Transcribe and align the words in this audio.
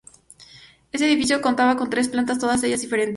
Este 0.91 1.05
edificio 1.05 1.43
contaba 1.43 1.77
con 1.77 1.91
tres 1.91 2.09
plantas 2.09 2.39
todas 2.39 2.63
ellas 2.63 2.81
diferentes. 2.81 3.09